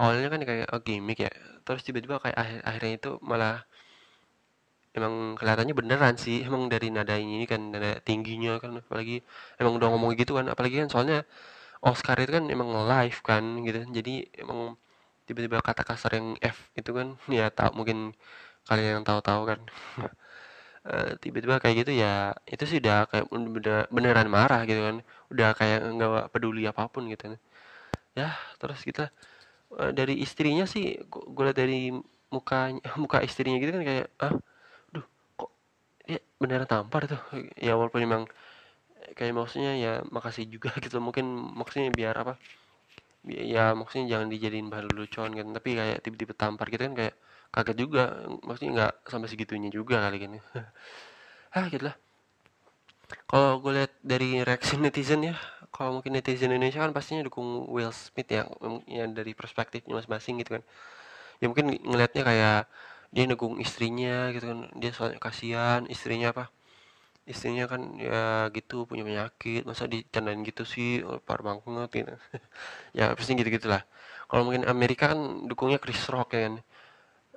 awalnya 0.02 0.30
kan 0.34 0.42
kayak 0.50 0.66
oh, 0.74 0.82
gimmick 0.82 1.20
ya. 1.26 1.32
Terus 1.66 1.82
tiba-tiba 1.86 2.18
kayak 2.24 2.38
akhir 2.38 2.60
akhirnya 2.70 2.94
itu 3.00 3.12
malah 3.24 3.66
emang 4.98 5.38
kelihatannya 5.40 5.74
beneran 5.78 6.16
sih. 6.18 6.46
Emang 6.48 6.70
dari 6.74 6.88
nada 6.94 7.16
ini 7.18 7.46
kan 7.50 7.62
nada 7.74 8.00
tingginya 8.08 8.58
kan 8.62 8.82
apalagi 8.82 9.22
emang 9.62 9.74
udah 9.80 9.88
ngomong 9.94 10.12
gitu 10.18 10.38
kan. 10.38 10.46
Apalagi 10.54 10.76
kan 10.86 10.90
soalnya 10.94 11.20
Oscar 11.84 12.18
itu 12.24 12.32
kan 12.38 12.46
emang 12.50 12.70
live 12.74 13.20
kan 13.26 13.44
gitu. 13.66 13.80
Jadi 13.98 14.14
emang 14.40 14.78
tiba-tiba 15.28 15.58
kata 15.68 15.84
kasar 15.90 16.12
yang 16.20 16.28
F 16.42 16.58
itu 16.80 16.92
kan. 16.98 17.08
Ya 17.32 17.46
tak 17.58 17.72
mungkin 17.78 17.98
kalian 18.68 19.02
yang 19.02 19.06
tahu-tahu 19.08 19.42
kan. 19.52 19.60
Eh, 20.84 21.16
tiba-tiba 21.24 21.64
kayak 21.64 21.76
gitu 21.88 21.92
ya 21.96 22.36
itu 22.44 22.64
sih 22.68 22.78
udah 22.84 23.08
kayak 23.08 23.26
bener, 23.32 23.88
beneran 23.88 24.28
marah 24.28 24.62
gitu 24.68 24.82
kan. 24.84 24.96
Udah 25.32 25.50
kayak 25.60 25.80
nggak 25.96 26.28
peduli 26.36 26.68
apa 26.68 26.92
pun 26.92 27.08
gitu 27.08 27.24
kan. 27.32 27.36
Ya 28.20 28.30
terus 28.62 28.80
kita 28.88 29.10
uh, 29.76 29.92
dari 29.96 30.20
istrinya 30.26 30.66
sih 30.70 31.00
gue 31.10 31.44
liat 31.48 31.58
dari 31.58 31.92
mukanya 32.36 32.82
muka 33.04 33.20
istrinya 33.28 33.58
gitu 33.64 33.72
kan 33.78 33.84
kayak 33.90 34.08
ah 34.24 34.34
duh 34.94 35.06
kok 35.40 35.52
ya 36.08 36.20
beneran 36.42 36.68
tampar 36.70 37.02
tuh? 37.12 37.22
Ya 37.60 37.74
walaupun 37.80 38.02
memang 38.06 38.24
kayak 39.18 39.34
maksudnya 39.38 39.74
ya 39.78 39.92
makasih 40.16 40.46
juga 40.54 40.70
gitu. 40.86 40.98
Mungkin 41.04 41.26
maksudnya 41.60 41.90
biar 41.94 42.16
apa 42.24 42.34
ya 43.28 43.72
maksudnya 43.78 44.18
jangan 44.18 44.28
dijadiin 44.28 44.68
bahan 44.68 44.88
lucuan 44.92 45.32
kan 45.32 45.48
tapi 45.56 45.70
kayak 45.80 45.98
tiba-tiba 46.04 46.34
tampar 46.36 46.68
gitu 46.68 46.84
kan 46.88 46.96
kayak 47.00 47.16
kaget 47.54 47.78
juga. 47.80 48.04
Maksudnya 48.44 48.72
nggak 48.78 48.94
sampai 49.08 49.30
segitunya 49.32 49.70
juga 49.72 50.04
kali 50.04 50.18
gini 50.20 50.38
ah 51.58 51.66
gitu 51.72 51.86
lah. 51.88 51.96
Kalau 53.30 53.62
gue 53.62 53.72
lihat 53.78 53.94
dari 54.02 54.42
reaksi 54.42 54.74
netizen 54.80 55.22
ya 55.24 55.36
kalau 55.74 56.00
mungkin 56.00 56.14
netizen 56.14 56.54
Indonesia 56.54 56.86
kan 56.86 56.94
pastinya 56.94 57.26
dukung 57.26 57.66
Will 57.70 57.94
Smith 57.94 58.30
ya 58.30 58.46
yang 58.86 59.14
dari 59.18 59.34
perspektifnya 59.34 59.98
masing-masing 59.98 60.42
gitu 60.42 60.60
kan. 60.60 60.64
Ya 61.42 61.46
mungkin 61.50 61.74
ngelihatnya 61.74 62.24
kayak 62.26 62.60
dia 63.14 63.24
dukung 63.30 63.58
istrinya 63.62 64.30
gitu 64.34 64.46
kan. 64.50 64.60
Dia 64.78 64.92
soalnya 64.94 65.20
kasihan 65.22 65.86
istrinya 65.90 66.34
apa 66.34 66.50
istrinya 67.32 67.66
kan 67.72 67.82
ya 68.00 68.52
gitu 68.56 68.84
punya 68.90 69.04
penyakit 69.08 69.62
masa 69.70 69.84
dicandain 69.88 70.42
gitu 70.44 70.64
sih 70.74 70.90
oh, 71.08 71.20
parah 71.28 71.44
banget 71.56 71.90
gitu. 72.04 72.14
Ya 72.98 73.06
pasti 73.18 73.32
gitu 73.40 73.50
gitulah 73.58 73.84
kalau 74.30 74.50
mungkin 74.50 74.66
Amerika 74.66 75.04
kan 75.14 75.20
dukungnya 75.50 75.78
Chris 75.84 76.02
Rock 76.10 76.34
ya 76.36 76.50
kan. 76.50 76.56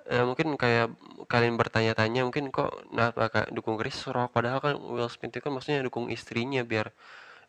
Eh, 0.06 0.24
mungkin 0.28 0.54
kayak 0.62 0.86
kalian 1.32 1.54
bertanya-tanya 1.60 2.20
mungkin 2.26 2.44
kok 2.54 2.70
nah 2.96 3.10
dukung 3.56 3.76
Chris 3.80 3.98
Rock? 4.08 4.30
Padahal 4.36 4.58
kan 4.64 4.74
Will 4.78 5.10
Smith 5.12 5.34
itu 5.34 5.42
kan 5.44 5.52
maksudnya 5.54 5.80
dukung 5.86 6.06
istrinya 6.16 6.62
biar 6.64 6.86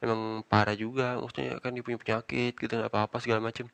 emang 0.04 0.44
parah 0.52 0.76
juga. 0.76 1.16
Maksudnya 1.22 1.62
kan 1.64 1.72
dia 1.76 1.84
punya 1.86 2.00
penyakit 2.02 2.54
gitu 2.60 2.74
nggak 2.80 2.92
apa-apa 2.92 3.18
segala 3.24 3.42
macem. 3.48 3.68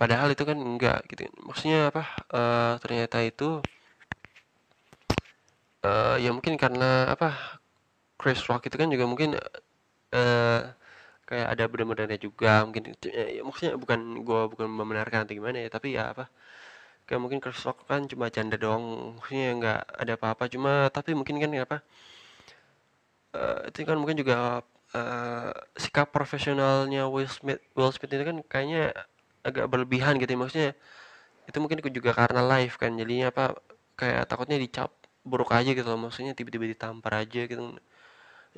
Padahal 0.00 0.28
itu 0.34 0.42
kan 0.48 0.58
enggak 0.58 1.00
gitu. 1.10 1.22
Maksudnya 1.48 1.78
apa? 1.92 2.02
Uh, 2.32 2.74
ternyata 2.82 3.18
itu 3.24 3.60
uh, 5.84 6.16
ya 6.20 6.30
mungkin 6.32 6.54
karena 6.60 7.12
apa 7.14 7.60
Chris 8.20 8.44
Rock 8.48 8.68
itu 8.68 8.76
kan 8.76 8.88
juga 8.92 9.04
mungkin 9.08 9.36
uh, 10.12 10.60
kayak 11.30 11.48
ada 11.56 11.64
benar-benarnya 11.70 12.18
juga 12.18 12.66
mungkin 12.66 12.92
ya, 13.06 13.40
maksudnya 13.46 13.78
bukan 13.78 14.00
gue 14.26 14.40
bukan 14.50 14.68
membenarkan 14.68 15.24
atau 15.24 15.34
gimana 15.38 15.62
ya 15.62 15.68
tapi 15.70 15.94
ya 15.94 16.10
apa 16.12 16.26
kayak 17.06 17.20
mungkin 17.22 17.38
Chris 17.42 17.62
Rock 17.66 17.86
kan 17.86 18.06
cuma 18.10 18.28
canda 18.34 18.58
doang 18.58 19.16
maksudnya 19.18 19.48
nggak 19.58 19.80
ada 20.02 20.12
apa-apa 20.18 20.44
cuma 20.50 20.90
tapi 20.90 21.14
mungkin 21.14 21.38
kan 21.38 21.50
apa 21.54 21.76
uh, 23.34 23.60
itu 23.70 23.86
kan 23.86 23.98
mungkin 23.98 24.18
juga 24.18 24.62
uh, 24.94 25.50
sikap 25.78 26.10
profesionalnya 26.10 27.06
Will 27.06 27.30
Smith 27.30 27.62
Will 27.78 27.94
Smith 27.94 28.10
itu 28.10 28.24
kan 28.26 28.36
kayaknya 28.46 28.94
agak 29.40 29.66
berlebihan 29.72 30.20
gitu 30.20 30.36
ya. 30.36 30.38
maksudnya 30.38 30.70
itu 31.48 31.56
mungkin 31.58 31.78
juga 31.94 32.10
karena 32.14 32.42
live 32.46 32.74
kan 32.78 32.94
jadinya 32.94 33.32
apa 33.32 33.44
kayak 33.98 34.28
takutnya 34.30 34.58
dicap 34.60 34.90
buruk 35.24 35.50
aja 35.52 35.70
gitu 35.76 35.86
loh. 35.88 36.00
Maksudnya 36.00 36.32
tiba-tiba 36.38 36.66
ditampar 36.68 37.24
aja 37.24 37.40
gitu. 37.46 37.76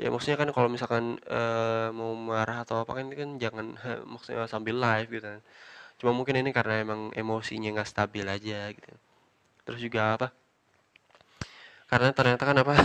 Ya 0.01 0.09
maksudnya 0.09 0.41
kan 0.41 0.49
kalau 0.57 0.69
misalkan 0.73 1.21
uh, 1.29 1.93
mau 1.93 2.17
marah 2.17 2.65
atau 2.65 2.81
apa 2.81 2.93
kan 2.97 3.13
kan 3.13 3.31
jangan 3.37 3.77
maksudnya 4.13 4.49
sambil 4.49 4.77
live 4.81 5.09
gitu 5.13 5.27
kan. 5.27 5.43
Cuma 6.01 6.13
mungkin 6.17 6.35
ini 6.41 6.51
karena 6.51 6.83
emang 6.83 7.01
emosinya 7.15 7.69
nggak 7.77 7.89
stabil 7.89 8.27
aja 8.27 8.73
gitu. 8.73 8.91
Terus 9.67 9.81
juga 9.83 10.01
apa? 10.19 10.29
Karena 11.91 12.09
ternyata 12.17 12.43
kan 12.49 12.57
apa? 12.63 12.75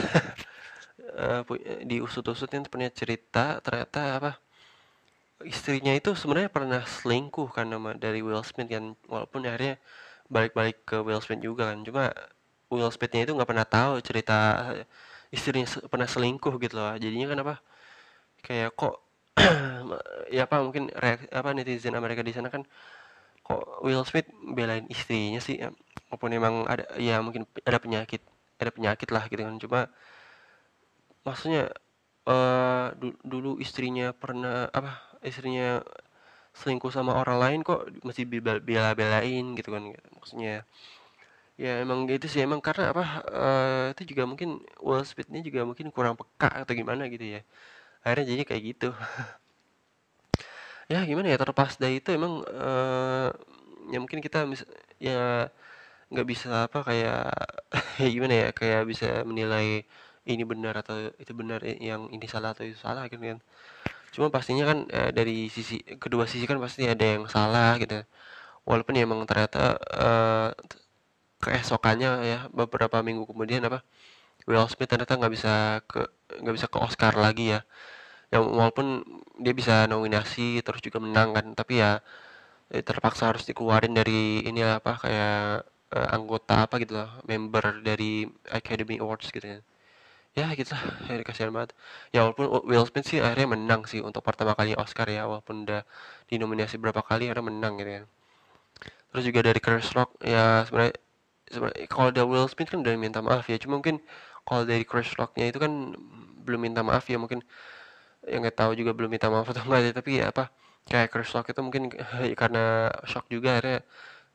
Uh, 1.18 1.42
di 1.82 1.98
usut-usut 1.98 2.46
ini 2.54 2.70
punya 2.70 2.94
cerita 2.94 3.58
ternyata 3.66 4.22
apa? 4.22 4.32
Istrinya 5.42 5.90
itu 5.98 6.14
sebenarnya 6.14 6.52
pernah 6.54 6.82
selingkuh 6.86 7.50
kan 7.58 7.66
nama 7.74 7.98
dari 7.98 8.22
Will 8.22 8.44
Smith 8.46 8.70
kan. 8.70 8.94
Walaupun 9.10 9.42
akhirnya 9.50 9.82
balik-balik 10.30 10.86
ke 10.86 11.02
Will 11.02 11.24
Smith 11.26 11.42
juga 11.42 11.74
kan. 11.74 11.82
Cuma 11.82 12.14
Will 12.74 12.92
Smithnya 12.92 13.22
itu 13.28 13.34
nggak 13.36 13.50
pernah 13.50 13.68
tahu 13.68 13.94
cerita 14.04 14.36
istrinya 15.32 15.68
pernah 15.92 16.08
selingkuh 16.08 16.56
gitu 16.64 16.74
loh. 16.80 16.96
Jadinya 17.00 17.28
kan 17.32 17.40
apa 17.44 17.56
kayak 18.46 18.70
kok 18.80 18.96
ya 20.36 20.50
apa 20.50 20.56
mungkin 20.66 20.90
reaksi 20.92 21.28
apa 21.32 21.50
netizen 21.54 21.96
Amerika 21.96 22.22
di 22.26 22.34
sana 22.36 22.50
kan 22.54 22.64
kok 23.46 23.64
Will 23.86 24.04
Smith 24.04 24.28
belain 24.56 24.86
istrinya 24.92 25.40
sih? 25.40 25.60
Ya, 25.64 25.70
maupun 26.12 26.32
emang 26.36 26.68
ada 26.68 26.84
ya 27.00 27.20
mungkin 27.24 27.48
ada 27.64 27.80
penyakit 27.80 28.22
ada 28.60 28.72
penyakit 28.74 29.10
lah 29.16 29.24
gitu 29.32 29.42
kan. 29.44 29.56
Cuma 29.62 29.80
maksudnya 31.28 31.72
uh, 32.28 32.92
dulu 33.24 33.60
istrinya 33.64 34.12
pernah 34.16 34.68
apa 34.72 35.00
istrinya 35.24 35.84
selingkuh 36.58 36.90
sama 36.90 37.14
orang 37.14 37.38
lain 37.44 37.60
kok 37.62 37.86
masih 38.04 38.26
bela-belain 38.64 39.46
gitu 39.56 39.70
kan. 39.72 39.84
Maksudnya 40.18 40.66
ya 41.64 41.72
emang 41.84 42.00
gitu 42.12 42.26
sih. 42.32 42.42
Emang 42.48 42.62
karena 42.68 42.84
apa 42.94 43.04
uh, 43.30 43.86
itu 43.94 44.04
juga 44.16 44.24
mungkin 44.30 44.50
Will 44.86 45.04
Smith-nya 45.06 45.42
juga 45.48 45.62
mungkin 45.70 45.88
kurang 45.96 46.16
peka 46.20 46.50
atau 46.64 46.74
gimana 46.78 47.04
gitu 47.14 47.26
ya. 47.36 47.42
Akhirnya 48.06 48.26
jadi 48.34 48.44
kayak 48.50 48.64
gitu. 48.72 48.90
Ya 50.92 51.04
gimana 51.04 51.28
ya 51.32 51.38
terlepas 51.42 51.76
dari 51.76 52.00
itu 52.00 52.10
emang 52.16 52.48
uh, 52.48 53.30
ya 53.92 53.98
mungkin 54.00 54.20
kita 54.24 54.48
mis 54.48 54.64
ya 55.04 55.52
nggak 56.12 56.28
bisa 56.32 56.50
apa 56.68 56.80
kayak 56.88 57.28
ya 58.04 58.08
gimana 58.16 58.34
ya 58.44 58.48
kayak 58.56 58.82
bisa 58.92 59.08
menilai 59.28 59.84
ini 60.28 60.44
benar 60.52 60.74
atau 60.84 61.12
itu 61.20 61.32
benar 61.36 61.60
yang 61.64 62.08
ini 62.16 62.26
salah 62.28 62.52
atau 62.56 62.64
itu 62.68 62.80
salah 62.80 63.04
gitu 63.12 63.20
kan. 63.24 63.40
Cuma 64.16 64.28
pastinya 64.36 64.66
kan 64.72 64.80
eh, 64.92 65.12
dari 65.18 65.48
sisi 65.52 65.76
kedua 66.04 66.26
sisi 66.32 66.46
kan 66.50 66.60
pasti 66.64 66.88
ada 66.88 67.06
yang 67.06 67.26
salah 67.32 67.76
gitu. 67.82 68.04
Walaupun 68.70 68.94
ya 69.00 69.04
emang 69.08 69.22
ternyata 69.30 69.80
eh, 69.80 70.50
keesokannya 71.44 72.10
ya 72.32 72.40
beberapa 72.60 72.98
minggu 73.08 73.24
kemudian 73.30 73.62
apa 73.70 73.80
Will 74.50 74.68
Smith 74.72 74.90
ternyata 74.92 75.14
nggak 75.20 75.34
bisa 75.38 75.54
ke 75.92 76.02
nggak 76.42 76.56
bisa 76.58 76.68
ke 76.74 76.78
Oscar 76.80 77.14
lagi 77.26 77.46
ya. 77.56 77.62
Ya 78.34 78.40
walaupun 78.44 78.88
dia 79.44 79.54
bisa 79.56 79.88
nominasi 79.92 80.62
terus 80.66 80.82
juga 80.86 81.00
menang 81.06 81.30
kan 81.38 81.46
tapi 81.60 81.74
ya 81.84 82.02
eh, 82.74 82.84
terpaksa 82.88 83.24
harus 83.32 83.44
dikeluarin 83.50 83.94
dari 84.00 84.44
ini 84.50 84.62
apa 84.66 84.92
kayak 85.04 85.36
uh, 85.96 86.08
anggota 86.16 86.54
apa 86.66 86.76
gitu 86.84 86.94
loh 87.00 87.10
member 87.30 87.66
dari 87.88 88.28
Academy 88.60 88.96
Awards 89.04 89.30
gitu 89.36 89.48
ya 89.54 89.60
ya 90.40 90.48
gitu 90.60 90.72
lah. 90.76 90.84
Ya 91.20 91.24
kasihan 91.28 91.52
banget. 91.56 91.72
Ya 92.14 92.20
walaupun 92.26 92.46
Will 92.70 92.86
Smith 92.90 93.08
sih 93.10 93.20
akhirnya 93.26 93.48
menang 93.56 93.82
sih 93.92 94.00
untuk 94.08 94.22
pertama 94.28 94.54
kali 94.60 94.74
Oscar 94.78 95.08
ya 95.10 95.24
walaupun 95.30 95.66
udah 95.68 95.82
dinominasi 96.32 96.76
berapa 96.84 97.02
kali 97.10 97.28
akhirnya 97.32 97.46
menang 97.52 97.76
gitu 97.82 97.92
ya 98.02 98.04
terus 99.12 99.24
juga 99.34 99.40
dari 99.48 99.60
Chris 99.64 99.90
Rock 99.96 100.20
ya 100.22 100.68
sebenarnya 100.68 100.96
kalau 101.88 102.10
dari 102.12 102.28
Will 102.28 102.48
Smith 102.52 102.70
kan 102.72 102.80
udah 102.84 102.94
minta 103.00 103.20
maaf 103.24 103.48
ya. 103.48 103.58
Cuma 103.62 103.80
mungkin 103.80 104.04
kalau 104.48 104.64
dari 104.68 104.84
Chris 104.84 105.12
Rocknya 105.16 105.52
itu 105.52 105.60
kan 105.64 105.96
belum 106.46 106.62
minta 106.68 106.82
maaf 106.84 107.08
ya. 107.08 107.18
Mungkin 107.20 107.44
yang 108.28 108.44
nggak 108.44 108.58
tahu 108.60 108.72
juga 108.80 108.92
belum 108.98 109.12
minta 109.16 109.28
maaf 109.32 109.48
atau 109.52 109.64
enggak 109.68 109.82
ya. 109.88 109.92
Tapi 109.96 110.12
ya 110.20 110.26
apa 110.34 110.44
kayak 110.88 111.08
Chris 111.12 111.32
Rock 111.36 111.52
itu 111.52 111.62
mungkin 111.64 111.84
karena 112.42 112.92
shock 113.08 113.26
juga. 113.32 113.60
Akhirnya 113.60 113.80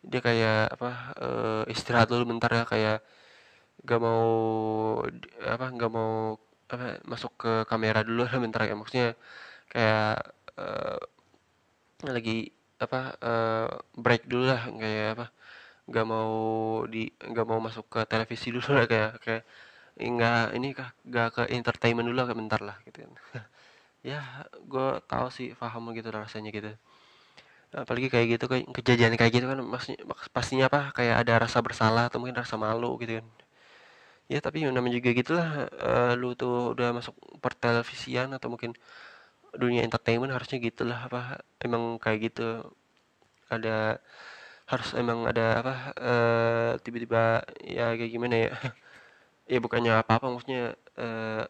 dia 0.02 0.20
kayak 0.24 0.62
apa 0.78 0.90
uh, 1.22 1.62
istirahat 1.72 2.08
dulu 2.12 2.24
bentar 2.36 2.50
ya. 2.52 2.64
Kayak 2.68 2.98
gak 3.82 4.00
mau 4.00 4.24
apa 5.42 5.66
nggak 5.74 5.90
mau 5.92 6.38
apa 6.72 7.02
masuk 7.10 7.32
ke 7.42 7.52
kamera 7.70 8.00
dulu 8.06 8.24
lah 8.24 8.34
bentar 8.40 8.64
ya. 8.64 8.74
Maksudnya 8.78 9.08
kayak 9.72 10.16
uh, 10.58 11.00
lagi 12.02 12.52
apa 12.80 13.00
uh, 13.20 13.68
break 13.96 14.26
dulu 14.30 14.44
lah. 14.50 14.62
Kayak 14.80 15.08
apa 15.18 15.26
nggak 15.90 16.06
mau 16.12 16.32
di 16.92 17.02
nggak 17.30 17.46
mau 17.50 17.60
masuk 17.66 17.86
ke 17.94 18.00
televisi 18.10 18.48
dulu 18.54 18.68
lah 18.76 18.86
kayak 18.92 19.12
kayak 19.24 19.42
nggak 20.14 20.42
ini 20.58 20.68
nggak 21.10 21.28
ke 21.36 21.42
entertainment 21.58 22.06
dulu 22.08 22.18
lah 22.22 22.36
bentar 22.40 22.60
lah 22.68 22.76
gitu 22.86 22.98
kan. 23.06 23.14
Ya 24.10 24.20
gue 24.72 24.88
tahu 25.10 25.28
sih 25.36 25.48
paham 25.60 25.84
gitu 25.98 26.08
rasanya 26.10 26.50
gitu. 26.56 26.70
Apalagi 27.72 28.08
kayak 28.12 28.26
gitu 28.36 28.44
kayak 28.52 28.64
kejadian 28.76 29.14
kayak 29.20 29.32
gitu 29.36 29.46
kan 29.50 29.58
maksudnya 29.64 29.98
pastinya 30.36 30.64
apa 30.70 30.80
kayak 30.98 31.16
ada 31.24 31.34
rasa 31.44 31.58
bersalah 31.66 32.04
atau 32.08 32.18
mungkin 32.20 32.36
rasa 32.42 32.54
malu 32.60 32.90
gitu 33.02 33.12
kan. 33.20 33.26
Ya 34.32 34.38
tapi 34.40 34.64
namanya 34.64 34.96
juga 34.98 35.10
gitulah 35.20 35.48
uh, 35.88 36.12
lu 36.20 36.32
tuh 36.40 36.72
udah 36.74 36.88
masuk 36.96 37.14
pertelevisian 37.44 38.28
atau 38.36 38.48
mungkin 38.52 38.72
dunia 39.62 39.82
entertainment 39.88 40.32
harusnya 40.36 40.58
gitulah 40.68 40.98
apa 41.08 41.20
emang 41.66 41.82
kayak 42.02 42.32
gitu. 42.32 42.42
Ada 43.52 44.00
harus 44.72 44.90
emang 44.96 45.28
ada 45.28 45.60
apa 45.60 45.74
uh, 46.00 46.70
tiba-tiba 46.80 47.44
ya 47.60 47.92
kayak 47.98 48.12
gimana 48.12 48.36
ya? 48.48 48.50
Ya 49.50 49.58
bukannya 49.58 49.92
apa-apa 50.00 50.32
maksudnya 50.32 50.78
uh, 50.96 51.44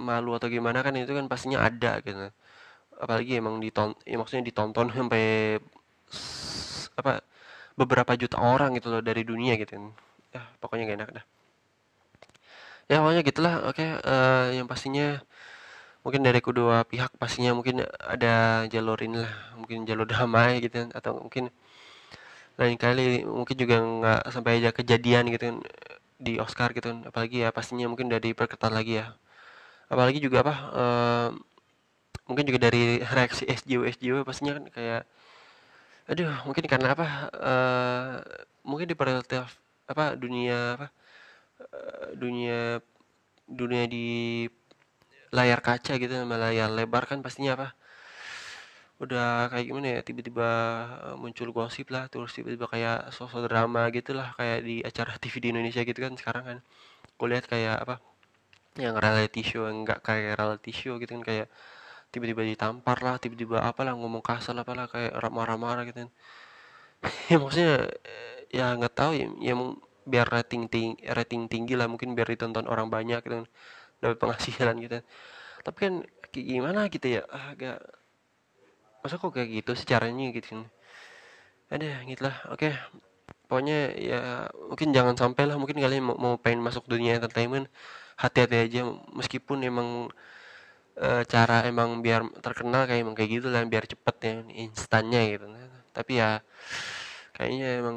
malu 0.00 0.32
atau 0.38 0.48
gimana 0.48 0.80
kan 0.80 0.96
itu 0.96 1.12
kan 1.12 1.26
pastinya 1.28 1.60
ada 1.60 2.00
gitu. 2.00 2.30
Apalagi 2.96 3.36
emang 3.36 3.60
diton 3.60 3.92
ya 4.08 4.16
maksudnya 4.16 4.48
ditonton 4.48 4.88
sampai 4.96 5.58
apa 6.96 7.20
beberapa 7.76 8.12
juta 8.16 8.38
orang 8.40 8.78
gitu 8.78 8.88
loh 8.88 9.02
dari 9.04 9.26
dunia 9.26 9.58
gitu. 9.60 9.76
Kan 9.76 9.92
ya 10.32 10.42
pokoknya 10.62 10.82
gak 10.88 10.98
enak 11.04 11.10
dah. 11.20 11.24
Ya 12.88 12.96
pokoknya 13.02 13.22
gitulah 13.28 13.54
oke 13.68 13.76
okay, 13.76 13.88
uh, 13.92 14.48
eh, 14.48 14.62
yang 14.62 14.66
pastinya 14.70 15.20
mungkin 16.02 16.22
dari 16.26 16.40
kedua 16.42 16.82
pihak 16.86 17.14
pastinya 17.18 17.54
mungkin 17.54 17.86
ada 18.02 18.66
jalur 18.66 18.98
inilah 18.98 19.32
mungkin 19.58 19.86
jalur 19.86 20.06
damai 20.12 20.62
gitu 20.64 20.90
atau 20.94 21.18
mungkin 21.28 21.50
lain 22.60 22.76
kali 22.84 23.24
mungkin 23.26 23.56
juga 23.62 23.76
nggak 23.80 24.20
sampai 24.34 24.52
aja 24.60 24.70
kejadian 24.78 25.24
gitu 25.34 25.44
di 26.20 26.32
Oscar 26.44 26.70
gitu. 26.76 26.88
Apalagi 27.08 27.44
ya 27.44 27.50
pastinya 27.56 27.86
mungkin 27.90 28.08
dari 28.12 28.32
perketat 28.38 28.72
lagi 28.72 29.00
ya. 29.00 29.06
Apalagi 29.92 30.18
juga 30.24 30.44
apa 30.44 30.54
uh, 30.80 31.28
mungkin 32.28 32.44
juga 32.48 32.60
dari 32.70 33.02
reaksi 33.16 33.44
SJW 33.48 33.82
SJW 33.96 34.16
pastinya 34.28 34.52
kan 34.58 34.64
kayak 34.76 35.02
aduh 36.10 36.34
mungkin 36.46 36.64
karena 36.66 36.88
apa 36.94 37.06
uh, 37.36 38.14
mungkin 38.66 38.86
di 38.90 38.96
apa 39.92 40.04
dunia 40.18 40.58
apa 40.76 40.86
Eh, 41.70 42.08
dunia 42.18 42.80
dunia 43.46 43.84
di 43.86 44.06
layar 45.36 45.60
kaca 45.64 45.92
gitu 46.02 46.12
sama 46.12 46.36
layar 46.44 46.68
lebar 46.78 47.04
kan 47.10 47.18
pastinya 47.24 47.52
apa 47.56 47.68
udah 49.02 49.50
kayak 49.50 49.66
gimana 49.68 49.86
ya 49.98 50.00
tiba-tiba 50.06 50.48
eh, 51.10 51.16
muncul 51.18 51.48
gosip 51.50 51.90
lah 51.94 52.06
terus 52.12 52.30
tiba-tiba 52.36 52.66
kayak 52.70 52.98
sosok 53.16 53.50
drama 53.50 53.90
gitu 53.96 54.14
lah 54.14 54.28
kayak 54.38 54.58
di 54.62 54.76
acara 54.86 55.18
TV 55.18 55.34
di 55.42 55.48
Indonesia 55.50 55.82
gitu 55.82 55.98
kan 55.98 56.14
sekarang 56.14 56.44
kan. 56.48 56.58
Gue 57.18 57.28
lihat 57.34 57.46
kayak 57.50 57.76
apa 57.84 57.94
yang 58.80 58.96
reality 58.96 59.42
show 59.44 59.68
yang 59.68 59.84
enggak 59.84 60.00
kayak 60.06 60.38
reality 60.40 60.72
show 60.72 60.96
gitu 61.02 61.12
kan 61.20 61.24
kayak 61.26 61.46
tiba-tiba 62.14 62.42
ditampar 62.46 62.98
lah 63.04 63.16
tiba-tiba 63.22 63.58
apalah 63.64 63.94
ngomong 63.98 64.22
kasar 64.24 64.54
apalah 64.56 64.86
kayak 64.88 65.12
marah-marah 65.32 65.84
gitu 65.88 66.06
kan. 66.06 66.10
Ya 67.30 67.36
maksudnya 67.42 67.74
eh, 68.06 68.38
ya 68.54 68.66
nggak 68.78 68.94
tahu 68.94 69.12
ya, 69.18 69.26
ya 69.42 69.54
biar 70.02 70.26
rating 70.28 70.66
tinggi 70.66 71.02
rating 71.06 71.46
tinggi 71.46 71.74
lah 71.78 71.86
mungkin 71.86 72.14
biar 72.18 72.28
ditonton 72.34 72.66
orang 72.66 72.90
banyak 72.90 73.22
gitu 73.22 73.46
dapat 74.02 74.16
penghasilan 74.18 74.74
gitu 74.82 74.98
tapi 75.62 75.78
kan 75.78 75.94
gimana 76.34 76.90
gitu 76.90 77.06
ya 77.06 77.22
agak 77.30 77.78
masa 79.02 79.18
kok 79.20 79.32
kayak 79.34 79.50
gitu 79.62 79.70
sih 79.78 79.86
caranya 79.86 80.30
gitu 80.36 80.46
kan? 80.54 80.62
Ada 81.72 82.06
gitulah. 82.08 82.36
Oke. 82.54 82.70
Pokoknya 83.48 83.92
ya 83.98 84.20
mungkin 84.70 84.88
jangan 84.96 85.14
sampai 85.18 85.44
lah 85.44 85.56
mungkin 85.60 85.76
kalian 85.76 86.04
mau, 86.08 86.16
mau 86.16 86.34
pengen 86.40 86.64
masuk 86.64 86.88
dunia 86.88 87.18
entertainment 87.18 87.66
hati-hati 88.16 88.56
aja. 88.64 88.80
Meskipun 89.18 89.58
emang 89.66 89.88
e, 90.96 91.08
cara 91.28 91.64
emang 91.68 92.00
biar 92.04 92.22
terkenal 92.44 92.88
kayak 92.88 93.02
emang 93.04 93.16
kayak 93.18 93.30
gitu 93.40 93.48
lah 93.52 93.62
biar 93.66 93.84
cepet 93.88 94.16
ya 94.24 94.32
instannya 94.64 95.22
gitu 95.36 95.46
tapi 95.92 96.12
ya 96.20 96.40
kayaknya 97.36 97.68
emang 97.84 97.96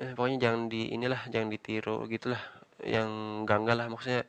eh, 0.00 0.12
pokoknya 0.16 0.38
jangan 0.44 0.62
di 0.72 0.80
inilah 0.92 1.20
jangan 1.32 1.48
ditiru 1.52 2.04
gitulah. 2.12 2.42
Yang 2.82 3.10
ganggal 3.48 3.76
lah 3.78 3.88
maksudnya 3.92 4.22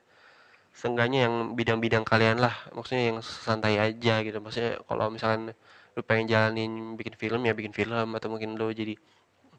seenggaknya 0.74 1.30
yang 1.30 1.54
bidang-bidang 1.54 2.02
kalian 2.02 2.42
lah 2.42 2.54
maksudnya 2.74 3.14
yang 3.14 3.20
santai 3.22 3.78
aja 3.78 4.26
gitu. 4.26 4.38
Maksudnya 4.42 4.82
kalau 4.90 5.14
misalkan 5.14 5.54
lu 5.94 6.02
pengen 6.02 6.26
jalanin 6.34 6.98
bikin 6.98 7.14
film 7.14 7.42
ya 7.46 7.54
bikin 7.54 7.72
film. 7.72 8.18
Atau 8.18 8.34
mungkin 8.34 8.58
lu 8.58 8.74
jadi 8.74 8.98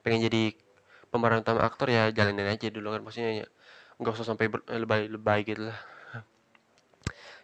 pengen 0.03 0.27
jadi 0.29 0.42
pemeran 1.09 1.46
utama 1.46 1.62
aktor 1.62 1.88
ya 1.88 2.11
jalanin 2.11 2.50
aja 2.50 2.66
dulu 2.68 2.90
kan. 2.94 3.00
Maksudnya 3.07 3.31
ya, 3.42 3.46
nggak 4.03 4.12
usah 4.18 4.27
sampai 4.27 4.50
lebay-lebay 4.83 5.40
gitu 5.46 5.70
lah. 5.70 5.79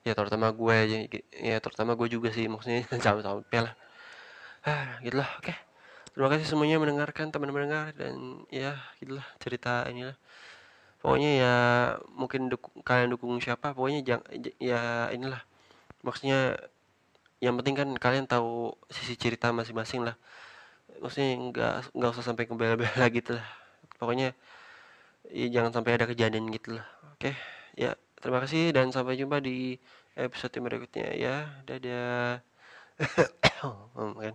Ya 0.02 0.16
terutama 0.16 0.48
gue 0.50 0.74
aja 0.74 0.96
ya 1.30 1.56
terutama 1.62 1.94
gue 1.94 2.08
juga 2.10 2.34
sih. 2.34 2.50
Maksudnya 2.50 2.82
sampai 3.06 3.22
sampai 3.22 3.58
lah. 3.70 3.74
Ah 4.66 4.98
gitulah 5.00 5.30
oke. 5.38 5.46
Okay. 5.46 5.56
Terima 6.10 6.26
kasih 6.26 6.46
semuanya 6.50 6.76
mendengarkan 6.82 7.30
teman 7.30 7.54
mendengar. 7.54 7.94
Dan 7.94 8.44
ya 8.50 8.74
gitulah 8.98 9.24
cerita 9.38 9.86
inilah. 9.86 10.18
Pokoknya 11.00 11.30
ya 11.40 11.54
mungkin 12.12 12.52
dukung, 12.52 12.84
kalian 12.84 13.08
dukung 13.16 13.32
siapa 13.40 13.72
pokoknya 13.72 14.00
jangan 14.04 14.26
ya 14.60 15.08
inilah. 15.16 15.40
Maksudnya 16.04 16.60
yang 17.40 17.56
penting 17.56 17.76
kan 17.76 17.88
kalian 17.96 18.28
tahu 18.28 18.76
sisi 18.92 19.16
cerita 19.16 19.48
masing-masing 19.48 20.04
lah. 20.04 20.16
Maksudnya 21.00 21.28
nggak 21.40 21.72
nggak 21.96 22.10
usah 22.12 22.24
sampai 22.24 22.44
kebela-bela 22.44 23.06
gitu 23.18 23.40
lah. 23.40 23.46
Pokoknya 23.96 24.36
ya 25.32 25.46
jangan 25.48 25.72
sampai 25.80 25.96
ada 25.96 26.04
kejadian 26.04 26.52
gitu 26.52 26.76
lah. 26.76 26.86
Oke 27.16 27.32
ya 27.78 27.96
terima 28.20 28.44
kasih 28.44 28.76
dan 28.76 28.92
sampai 28.92 29.16
jumpa 29.16 29.40
di 29.40 29.80
episode 30.20 30.52
berikutnya 30.60 31.16
ya. 31.16 31.36
Dadah. 31.64 32.44
Oh, 33.60 33.92
kan 34.16 34.32